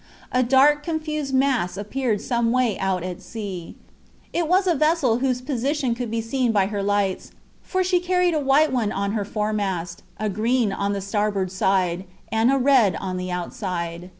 [0.31, 3.75] A dark, confused mass appeared some way out at sea.
[4.33, 8.33] It was a vessel whose position could be seen by her lights, for she carried
[8.33, 12.95] a white one on her foremast, a green on the starboard side, and a red
[12.95, 14.09] on the outside.